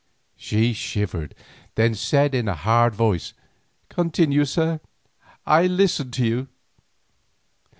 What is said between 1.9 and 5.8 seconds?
said in a hard voice, "Continue, sir; I